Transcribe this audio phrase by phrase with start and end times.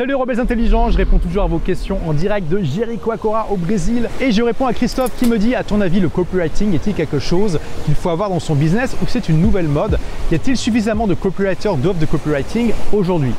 [0.00, 4.08] Salut rebelles intelligents, je réponds toujours à vos questions en direct de Jericoacoara au Brésil.
[4.18, 7.18] Et je réponds à Christophe qui me dit à ton avis le copywriting est-il quelque
[7.18, 9.98] chose qu'il faut avoir dans son business ou c'est une nouvelle mode?
[10.32, 13.34] Y a-t-il suffisamment de copywriters d'offres de copywriting aujourd'hui?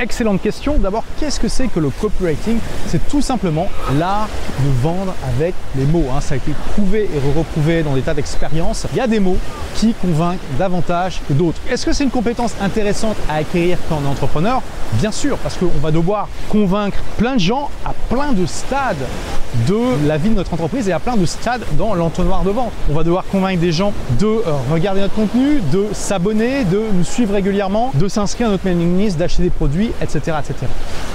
[0.00, 0.78] Excellente question.
[0.78, 2.58] D'abord, qu'est-ce que c'est que le copywriting?
[2.88, 4.28] C'est tout simplement l'art
[4.58, 6.06] de vendre avec les mots.
[6.10, 6.20] Hein.
[6.20, 8.86] Ça a été prouvé et reprouvé dans des tas d'expériences.
[8.92, 9.36] Il y a des mots
[9.74, 11.60] qui convainquent davantage que d'autres.
[11.70, 14.62] Est-ce que c'est une compétence intéressante à acquérir quand on est entrepreneur?
[14.94, 18.96] Bien sûr, parce qu'on va devoir convaincre plein de gens à plein de stades
[19.68, 22.72] de la vie de notre entreprise et à plein de stades dans l'entonnoir de vente.
[22.88, 24.42] On va devoir convaincre des gens de euh,
[24.72, 29.18] regarder notre contenu, de s'abonner, de nous suivre régulièrement, de s'inscrire à notre mailing list,
[29.18, 30.36] d'acheter des produits etc.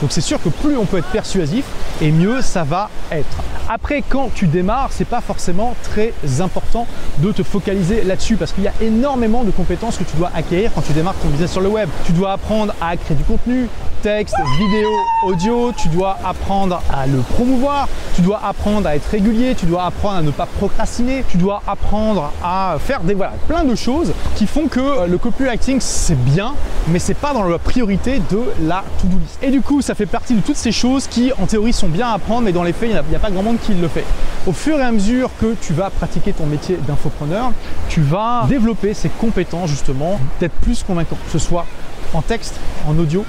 [0.01, 1.65] Donc c'est sûr que plus on peut être persuasif,
[2.01, 3.37] et mieux ça va être.
[3.67, 6.85] Après, quand tu démarres, c'est pas forcément très important
[7.17, 10.71] de te focaliser là-dessus parce qu'il y a énormément de compétences que tu dois acquérir
[10.75, 11.89] quand tu démarres ton business sur le web.
[12.05, 13.67] Tu dois apprendre à créer du contenu,
[14.03, 14.89] texte, vidéo,
[15.23, 19.83] audio, tu dois apprendre à le promouvoir, tu dois apprendre à être régulier, tu dois
[19.83, 24.13] apprendre à ne pas procrastiner, tu dois apprendre à faire des voilà, plein de choses
[24.35, 26.53] qui font que euh, le copywriting c'est bien,
[26.87, 29.37] mais c'est pas dans la priorité de la to-do list.
[29.41, 32.07] Et du coup, ça fait partie de toutes ces choses qui en théorie sont bien
[32.07, 34.05] à apprendre, mais dans les faits, il n'y a, pas grand monde qui le fait.
[34.47, 37.51] Au fur et à mesure que tu vas pratiquer ton métier d'infopreneur,
[37.89, 41.65] tu vas développer ces compétences justement d'être plus convaincant, que ce soit
[42.13, 42.55] en texte,
[42.87, 43.25] en audio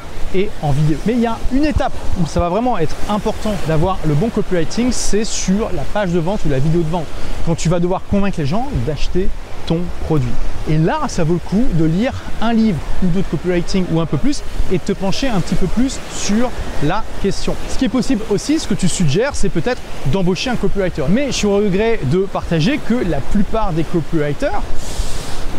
[0.62, 0.96] en vidéo.
[1.06, 4.28] Mais il y a une étape où ça va vraiment être important d'avoir le bon
[4.28, 7.06] copywriting, c'est sur la page de vente ou la vidéo de vente.
[7.44, 9.28] Quand tu vas devoir convaincre les gens d'acheter
[9.66, 10.30] ton produit.
[10.68, 14.00] Et là, ça vaut le coup de lire un livre ou deux de copywriting ou
[14.00, 14.42] un peu plus
[14.72, 16.50] et de te pencher un petit peu plus sur
[16.84, 17.54] la question.
[17.68, 21.04] Ce qui est possible aussi, ce que tu suggères, c'est peut-être d'embaucher un copywriter.
[21.08, 24.62] Mais je suis au regret de partager que la plupart des copywriters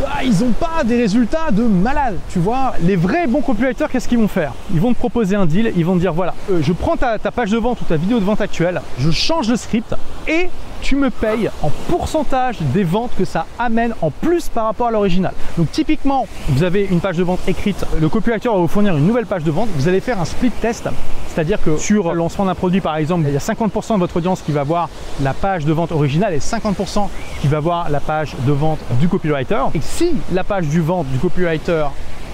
[0.01, 2.73] bah, ils n'ont pas des résultats de malade, tu vois.
[2.81, 4.53] Les vrais bons copywriters, qu'est-ce qu'ils vont faire?
[4.73, 7.17] Ils vont te proposer un deal, ils vont te dire voilà, euh, je prends ta,
[7.17, 9.95] ta, page de vente ou ta vidéo de vente actuelle, je change le script
[10.27, 10.49] et
[10.81, 14.91] tu me payes en pourcentage des ventes que ça amène en plus par rapport à
[14.91, 15.33] l'original.
[15.57, 19.07] Donc typiquement, vous avez une page de vente écrite, le copywriter va vous fournir une
[19.07, 20.87] nouvelle page de vente, vous allez faire un split test,
[21.37, 24.17] c'est-à-dire que sur le lancement d'un produit par exemple, il y a 50% de votre
[24.17, 24.89] audience qui va voir
[25.21, 27.09] la page de vente originale et 50%
[27.41, 29.65] qui va voir la page de vente du copywriter.
[29.75, 31.89] Et si la page du vente du copywriter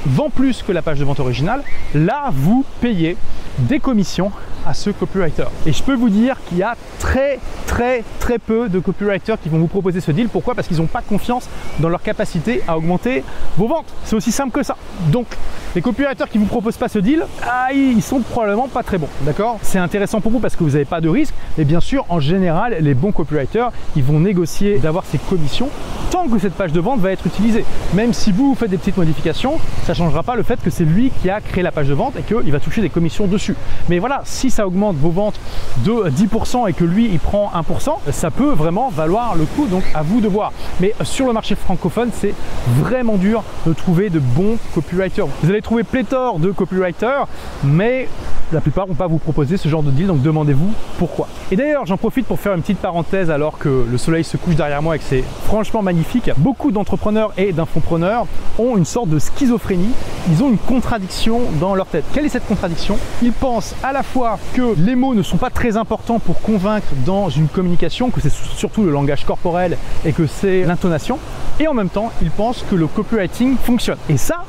[0.06, 1.64] vend plus que la page de vente originale,
[1.94, 3.18] là vous payez
[3.60, 4.32] des commissions
[4.66, 5.46] à ce copywriter.
[5.66, 9.50] Et je peux vous dire qu'il y a très très très peu de copywriters qui
[9.50, 10.30] vont vous proposer ce deal.
[10.30, 10.56] Pourquoi?
[10.56, 13.24] Parce qu'ils n'ont pas confiance dans leur capacité à augmenter
[13.58, 13.94] vos ventes.
[14.06, 14.78] C'est aussi simple que ça.
[15.10, 15.28] Donc
[15.76, 17.26] les copywriters qui vous proposent pas ce deal,
[17.74, 19.10] ils sont probablement pas très bons.
[19.22, 19.58] D'accord?
[19.62, 21.34] C'est intéressant pour vous parce que vous n'avez pas de risque.
[21.58, 25.70] Mais bien sûr, en général, les bons copywriters, ils vont négocier d'avoir ces commissions
[26.12, 27.66] tant que cette page de vente va être utilisée.
[27.96, 30.70] Même si vous, vous faites des petites modifications, ça ne changera pas le fait que
[30.70, 33.26] c'est lui qui a créé la page de vente et qu'il va toucher des commissions
[33.26, 33.56] dessus.
[33.90, 35.40] Mais voilà, si ça augmente vos ventes
[35.78, 39.66] de 10% et que lui, il prend 1%, ça peut vraiment valoir le coup.
[39.66, 40.54] Donc à vous de voir.
[40.80, 42.34] Mais sur le marché francophone, c'est
[42.80, 45.28] vraiment dur de trouver de bons copywriters.
[45.42, 47.28] Vous allez trouver pléthore de copywriters,
[47.64, 48.08] mais
[48.52, 51.28] la plupart vont pas vous proposer ce genre de deal, donc demandez-vous pourquoi.
[51.52, 54.56] Et d'ailleurs, j'en profite pour faire une petite parenthèse alors que le soleil se couche
[54.56, 56.30] derrière moi et que c'est franchement magnifique.
[56.38, 58.28] Beaucoup d'entrepreneurs et d'infopreneurs
[58.60, 59.92] ont une sorte de schizophrénie.
[60.30, 62.06] Ils ont une contradiction dans leur tête.
[62.14, 62.98] Quelle est cette contradiction?
[63.22, 66.88] Ils pensent à la fois que les mots ne sont pas très importants pour convaincre
[67.06, 71.20] dans une communication, que c'est surtout le langage corporel et que c'est l'intonation.
[71.60, 73.98] Et en même temps, ils pensent que le copywriting fonctionne.
[74.10, 74.46] Et ça,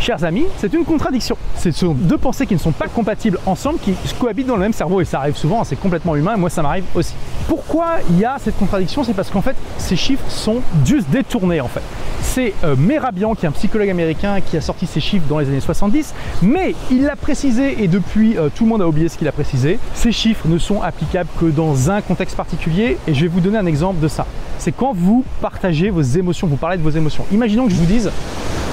[0.00, 1.36] chers amis, c'est une contradiction.
[1.56, 4.72] Ce sont deux pensées qui ne sont pas compatibles ensemble, qui cohabitent dans le même
[4.72, 7.14] cerveau et ça arrive souvent, c'est complètement humain et moi ça m'arrive aussi.
[7.48, 9.04] Pourquoi il y a cette contradiction?
[9.04, 11.82] C'est parce qu'en fait, ces chiffres sont juste détournés en fait.
[12.20, 15.48] C'est euh, Merabian, qui est un psychologue américain, qui a sorti ces chiffres dans les
[15.48, 19.18] années 70, mais il l'a précisé et depuis euh, tout le monde a oublié ce
[19.18, 19.78] qu'il a précisé.
[19.94, 23.58] Ces chiffres ne sont applicables que dans un contexte particulier et je vais vous donner
[23.58, 24.26] un exemple de ça.
[24.58, 27.24] C'est quand vous partagez vos émotions, vous parlez de vos émotions.
[27.32, 28.10] Imaginons que je vous dise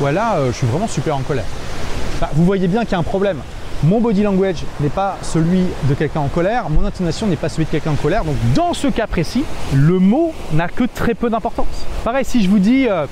[0.01, 1.45] voilà, euh, je suis vraiment super en colère.
[2.19, 3.37] Bah, vous voyez bien qu'il y a un problème.
[3.83, 7.65] Mon body language n'est pas celui de quelqu'un en colère, mon intonation n'est pas celui
[7.65, 8.25] de quelqu'un en colère.
[8.25, 9.43] Donc dans ce cas précis,
[9.75, 11.85] le mot n'a que très peu d'importance.
[12.03, 13.05] Pareil, si je vous dis euh,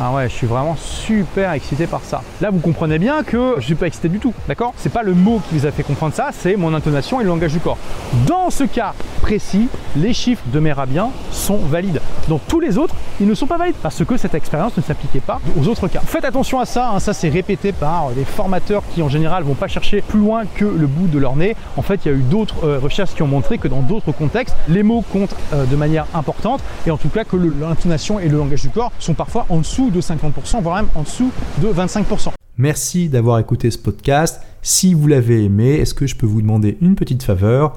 [0.00, 2.22] ah ouais, je suis vraiment super excité par ça.
[2.40, 4.74] Là, vous comprenez bien que je suis pas excité du tout, d'accord?
[4.76, 7.28] C'est pas le mot qui vous a fait comprendre ça, c'est mon intonation et le
[7.28, 7.78] langage du corps.
[8.26, 8.94] Dans ce cas
[9.26, 12.00] précis, les chiffres de mes rabiens sont valides.
[12.28, 15.18] Dans tous les autres, ils ne sont pas valides parce que cette expérience ne s'appliquait
[15.18, 15.98] pas aux autres cas.
[15.98, 19.54] Faites attention à ça, hein, ça c'est répété par des formateurs qui en général vont
[19.54, 21.56] pas chercher plus loin que le bout de leur nez.
[21.76, 24.12] En fait, il y a eu d'autres euh, recherches qui ont montré que dans d'autres
[24.12, 28.28] contextes, les mots comptent euh, de manière importante et en tout cas que l'intonation et
[28.28, 31.66] le langage du corps sont parfois en dessous de 50%, voire même en dessous de
[31.66, 32.28] 25%.
[32.58, 34.40] Merci d'avoir écouté ce podcast.
[34.62, 37.76] Si vous l'avez aimé, est-ce que je peux vous demander une petite faveur?